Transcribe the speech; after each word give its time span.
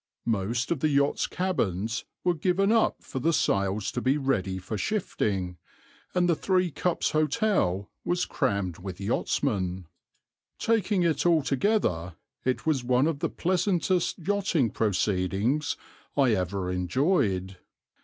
Most 0.25 0.71
of 0.71 0.79
the 0.79 0.89
yachts' 0.89 1.27
cabins 1.27 2.05
were 2.23 2.33
given 2.33 2.71
up 2.71 3.03
for 3.03 3.19
the 3.19 3.31
sails 3.31 3.91
to 3.91 4.01
be 4.01 4.17
ready 4.17 4.57
for 4.57 4.75
shifting, 4.75 5.59
and 6.15 6.27
the 6.27 6.33
Three 6.35 6.71
Cups 6.71 7.11
Hotel 7.11 7.87
was 8.03 8.25
crammed 8.25 8.79
with 8.79 8.99
yachtsmen. 8.99 9.85
Taking 10.57 11.03
it 11.03 11.23
all 11.23 11.43
together, 11.43 12.15
it 12.43 12.65
was 12.65 12.83
one 12.83 13.05
of 13.05 13.19
the 13.19 13.29
pleasantest 13.29 14.17
yachting 14.17 14.71
proceedings 14.71 15.77
I 16.17 16.31
ever 16.33 16.71
enjoyed. 16.71 17.57